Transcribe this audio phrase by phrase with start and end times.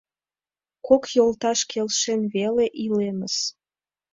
[0.87, 3.35] Кок йолташ келшен веле илемыс!